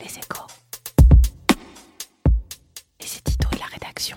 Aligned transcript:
Les 0.00 0.18
échos. 0.18 0.46
Et 3.00 3.04
c'est 3.04 3.24
Tito 3.24 3.48
et 3.52 3.58
la 3.58 3.66
rédaction. 3.66 4.16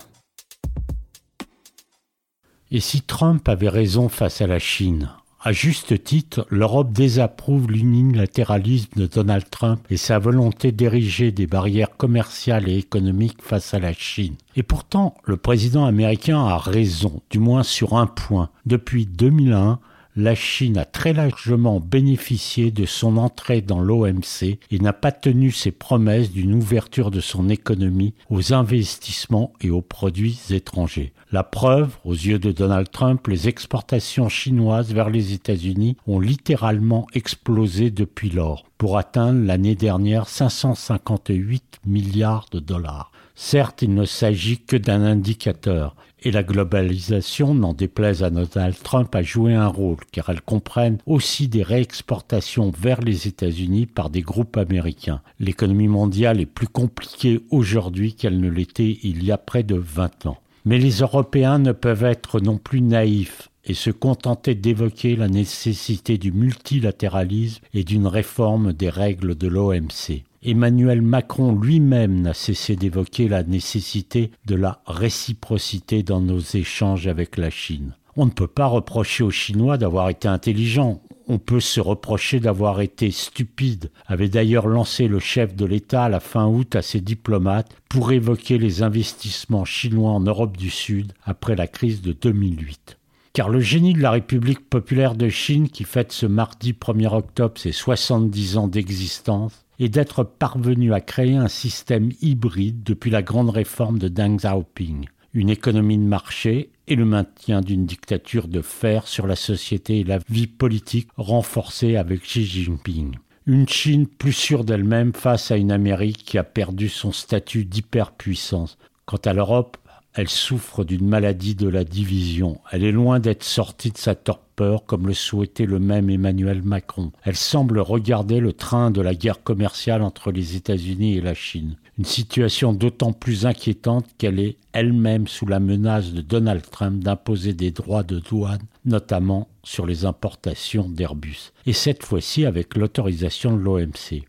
Et 2.70 2.80
si 2.80 3.02
Trump 3.02 3.48
avait 3.48 3.68
raison 3.68 4.08
face 4.08 4.40
à 4.40 4.46
la 4.46 4.58
Chine? 4.58 5.10
À 5.44 5.50
juste 5.50 6.04
titre, 6.04 6.46
l'Europe 6.50 6.92
désapprouve 6.92 7.68
l'unilatéralisme 7.68 9.00
de 9.00 9.06
Donald 9.06 9.50
Trump 9.50 9.84
et 9.90 9.96
sa 9.96 10.20
volonté 10.20 10.70
d'ériger 10.70 11.32
des 11.32 11.48
barrières 11.48 11.96
commerciales 11.96 12.68
et 12.68 12.76
économiques 12.76 13.42
face 13.42 13.74
à 13.74 13.80
la 13.80 13.92
Chine. 13.92 14.36
Et 14.54 14.62
pourtant, 14.62 15.16
le 15.24 15.36
président 15.36 15.84
américain 15.84 16.38
a 16.38 16.58
raison, 16.58 17.22
du 17.28 17.40
moins 17.40 17.64
sur 17.64 17.94
un 17.94 18.06
point. 18.06 18.50
Depuis 18.66 19.04
2001, 19.04 19.80
la 20.14 20.34
Chine 20.34 20.76
a 20.76 20.84
très 20.84 21.14
largement 21.14 21.80
bénéficié 21.80 22.70
de 22.70 22.84
son 22.84 23.16
entrée 23.16 23.62
dans 23.62 23.80
l'OMC 23.80 24.58
et 24.70 24.78
n'a 24.78 24.92
pas 24.92 25.12
tenu 25.12 25.50
ses 25.50 25.70
promesses 25.70 26.30
d'une 26.30 26.54
ouverture 26.54 27.10
de 27.10 27.20
son 27.20 27.48
économie 27.48 28.12
aux 28.28 28.52
investissements 28.52 29.52
et 29.62 29.70
aux 29.70 29.80
produits 29.80 30.38
étrangers. 30.50 31.12
La 31.30 31.44
preuve, 31.44 31.96
aux 32.04 32.12
yeux 32.12 32.38
de 32.38 32.52
Donald 32.52 32.90
Trump, 32.90 33.26
les 33.26 33.48
exportations 33.48 34.28
chinoises 34.28 34.92
vers 34.92 35.08
les 35.08 35.32
États-Unis 35.32 35.96
ont 36.06 36.20
littéralement 36.20 37.06
explosé 37.14 37.90
depuis 37.90 38.28
lors, 38.28 38.66
pour 38.76 38.98
atteindre 38.98 39.46
l'année 39.46 39.76
dernière 39.76 40.28
558 40.28 41.80
milliards 41.86 42.46
de 42.52 42.58
dollars. 42.58 43.11
Certes, 43.34 43.82
il 43.82 43.94
ne 43.94 44.04
s'agit 44.04 44.58
que 44.58 44.76
d'un 44.76 45.02
indicateur, 45.02 45.96
et 46.24 46.30
la 46.30 46.42
globalisation, 46.42 47.54
n'en 47.54 47.72
déplaise 47.72 48.22
à 48.22 48.30
Donald 48.30 48.76
Trump, 48.82 49.14
a 49.14 49.22
joué 49.22 49.54
un 49.54 49.66
rôle, 49.66 49.98
car 50.12 50.28
elle 50.30 50.42
comprenne 50.42 50.98
aussi 51.06 51.48
des 51.48 51.62
réexportations 51.62 52.72
vers 52.78 53.00
les 53.00 53.26
États-Unis 53.26 53.86
par 53.86 54.10
des 54.10 54.22
groupes 54.22 54.56
américains. 54.56 55.20
L'économie 55.40 55.88
mondiale 55.88 56.40
est 56.40 56.46
plus 56.46 56.68
compliquée 56.68 57.40
aujourd'hui 57.50 58.14
qu'elle 58.14 58.40
ne 58.40 58.50
l'était 58.50 58.98
il 59.02 59.24
y 59.24 59.32
a 59.32 59.38
près 59.38 59.62
de 59.62 59.74
20 59.74 60.26
ans. 60.26 60.38
Mais 60.64 60.78
les 60.78 60.98
Européens 61.00 61.58
ne 61.58 61.72
peuvent 61.72 62.04
être 62.04 62.38
non 62.40 62.58
plus 62.58 62.82
naïfs 62.82 63.48
et 63.64 63.74
se 63.74 63.90
contenter 63.90 64.54
d'évoquer 64.54 65.16
la 65.16 65.28
nécessité 65.28 66.18
du 66.18 66.32
multilatéralisme 66.32 67.62
et 67.74 67.84
d'une 67.84 68.06
réforme 68.06 68.72
des 68.72 68.90
règles 68.90 69.34
de 69.36 69.48
l'OMC. 69.48 70.22
Emmanuel 70.44 71.02
Macron 71.02 71.54
lui-même 71.54 72.20
n'a 72.20 72.34
cessé 72.34 72.74
d'évoquer 72.74 73.28
la 73.28 73.44
nécessité 73.44 74.32
de 74.44 74.56
la 74.56 74.82
réciprocité 74.86 76.02
dans 76.02 76.20
nos 76.20 76.40
échanges 76.40 77.06
avec 77.06 77.36
la 77.36 77.48
Chine. 77.48 77.94
On 78.16 78.26
ne 78.26 78.32
peut 78.32 78.48
pas 78.48 78.66
reprocher 78.66 79.22
aux 79.22 79.30
Chinois 79.30 79.78
d'avoir 79.78 80.08
été 80.10 80.26
intelligents. 80.26 81.00
On 81.28 81.38
peut 81.38 81.60
se 81.60 81.80
reprocher 81.80 82.40
d'avoir 82.40 82.80
été 82.80 83.12
stupides, 83.12 83.92
avait 84.06 84.28
d'ailleurs 84.28 84.66
lancé 84.66 85.06
le 85.06 85.20
chef 85.20 85.54
de 85.54 85.64
l'État 85.64 86.06
à 86.06 86.08
la 86.08 86.18
fin 86.18 86.48
août 86.48 86.74
à 86.74 86.82
ses 86.82 87.00
diplomates 87.00 87.76
pour 87.88 88.10
évoquer 88.10 88.58
les 88.58 88.82
investissements 88.82 89.64
chinois 89.64 90.10
en 90.10 90.20
Europe 90.20 90.56
du 90.56 90.70
Sud 90.70 91.12
après 91.24 91.54
la 91.54 91.68
crise 91.68 92.02
de 92.02 92.12
2008. 92.12 92.98
Car 93.32 93.48
le 93.48 93.60
génie 93.60 93.94
de 93.94 94.02
la 94.02 94.10
République 94.10 94.68
populaire 94.68 95.14
de 95.14 95.30
Chine, 95.30 95.70
qui 95.70 95.84
fête 95.84 96.12
ce 96.12 96.26
mardi 96.26 96.74
1er 96.74 97.14
octobre 97.14 97.58
ses 97.58 97.72
70 97.72 98.58
ans 98.58 98.68
d'existence, 98.68 99.64
et 99.78 99.88
d'être 99.88 100.22
parvenu 100.22 100.92
à 100.92 101.00
créer 101.00 101.36
un 101.36 101.48
système 101.48 102.10
hybride 102.20 102.82
depuis 102.82 103.10
la 103.10 103.22
grande 103.22 103.48
réforme 103.48 103.98
de 103.98 104.08
Deng 104.08 104.36
Xiaoping, 104.36 105.06
une 105.32 105.48
économie 105.48 105.96
de 105.96 106.02
marché 106.02 106.70
et 106.88 106.94
le 106.94 107.06
maintien 107.06 107.62
d'une 107.62 107.86
dictature 107.86 108.48
de 108.48 108.60
fer 108.60 109.08
sur 109.08 109.26
la 109.26 109.36
société 109.36 110.00
et 110.00 110.04
la 110.04 110.18
vie 110.28 110.46
politique 110.46 111.08
renforcée 111.16 111.96
avec 111.96 112.20
Xi 112.22 112.44
Jinping. 112.44 113.16
Une 113.46 113.66
Chine 113.66 114.06
plus 114.06 114.34
sûre 114.34 114.62
d'elle-même 114.62 115.14
face 115.14 115.50
à 115.50 115.56
une 115.56 115.72
Amérique 115.72 116.22
qui 116.24 116.36
a 116.36 116.44
perdu 116.44 116.90
son 116.90 117.12
statut 117.12 117.64
d'hyperpuissance. 117.64 118.76
Quant 119.06 119.20
à 119.24 119.32
l'Europe, 119.32 119.78
elle 120.14 120.28
souffre 120.28 120.84
d'une 120.84 121.08
maladie 121.08 121.54
de 121.54 121.68
la 121.68 121.84
division. 121.84 122.60
Elle 122.70 122.84
est 122.84 122.92
loin 122.92 123.18
d'être 123.18 123.44
sortie 123.44 123.90
de 123.90 123.98
sa 123.98 124.14
torpeur 124.14 124.84
comme 124.84 125.06
le 125.06 125.14
souhaitait 125.14 125.64
le 125.64 125.78
même 125.78 126.10
Emmanuel 126.10 126.62
Macron. 126.62 127.12
Elle 127.24 127.36
semble 127.36 127.78
regarder 127.80 128.38
le 128.38 128.52
train 128.52 128.90
de 128.90 129.00
la 129.00 129.14
guerre 129.14 129.42
commerciale 129.42 130.02
entre 130.02 130.30
les 130.30 130.56
États-Unis 130.56 131.16
et 131.16 131.20
la 131.22 131.34
Chine. 131.34 131.76
Une 131.98 132.04
situation 132.04 132.72
d'autant 132.72 133.12
plus 133.12 133.46
inquiétante 133.46 134.06
qu'elle 134.18 134.38
est 134.38 134.56
elle-même 134.72 135.26
sous 135.26 135.46
la 135.46 135.60
menace 135.60 136.12
de 136.12 136.20
Donald 136.20 136.62
Trump 136.70 137.02
d'imposer 137.02 137.54
des 137.54 137.70
droits 137.70 138.02
de 138.02 138.18
douane, 138.18 138.62
notamment 138.84 139.48
sur 139.62 139.86
les 139.86 140.04
importations 140.04 140.88
d'Airbus. 140.88 141.52
Et 141.66 141.72
cette 141.72 142.04
fois-ci 142.04 142.44
avec 142.44 142.76
l'autorisation 142.76 143.56
de 143.56 143.62
l'OMC. 143.62 144.24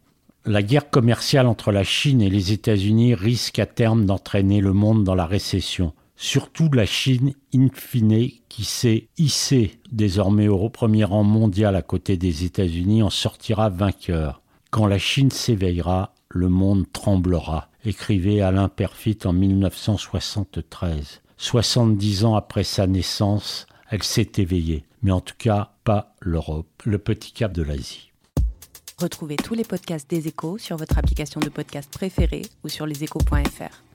La 0.46 0.62
guerre 0.62 0.90
commerciale 0.90 1.48
entre 1.48 1.72
la 1.72 1.86
Chine 1.86 2.22
et 2.22 2.30
les 2.30 2.52
États-Unis 2.52 3.14
risque 3.14 3.60
à 3.60 3.66
terme 3.66 4.06
d'entraîner 4.06 4.60
le 4.60 4.74
monde 4.74 5.06
dans 5.06 5.16
la 5.16 5.26
récession. 5.26 5.94
Surtout 6.18 6.70
la 6.74 6.86
Chine, 6.86 7.34
in 7.56 7.68
fine, 7.74 8.30
qui 8.50 8.66
s'est 8.66 9.08
hissée 9.18 9.80
désormais 9.94 10.50
au 10.50 10.70
premier 10.70 11.06
rang 11.06 11.24
mondial 11.24 11.78
à 11.78 11.82
côté 11.82 12.18
des 12.18 12.44
États-Unis, 12.44 13.04
en 13.04 13.10
sortira 13.10 13.70
vainqueur. 13.70 14.42
Quand 14.70 14.86
la 14.86 14.98
Chine 14.98 15.32
s'éveillera, 15.32 16.14
le 16.28 16.50
monde 16.50 16.92
tremblera, 16.92 17.70
écrivait 17.86 18.42
Alain 18.42 18.68
Perfit 18.68 19.20
en 19.24 19.32
1973. 19.32 21.22
70 21.38 22.26
ans 22.26 22.36
après 22.36 22.66
sa 22.66 22.86
naissance, 22.86 23.66
elle 23.90 24.04
s'est 24.04 24.34
éveillée, 24.38 24.84
mais 25.04 25.12
en 25.12 25.22
tout 25.22 25.36
cas 25.38 25.72
pas 25.86 26.16
l'Europe, 26.20 26.84
le 26.84 26.98
petit 26.98 27.32
cap 27.32 27.54
de 27.54 27.64
l'Asie. 27.64 28.13
Retrouvez 28.98 29.36
tous 29.36 29.54
les 29.54 29.64
podcasts 29.64 30.10
des 30.10 30.28
échos 30.28 30.58
sur 30.58 30.78
votre 30.78 30.98
application 30.98 31.40
de 31.40 31.50
podcast 31.50 31.92
préférée 31.92 32.44
ou 32.64 32.70
sur 32.70 32.86
leséchos.fr. 32.86 33.93